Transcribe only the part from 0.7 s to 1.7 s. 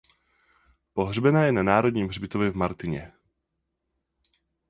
Pohřbena je na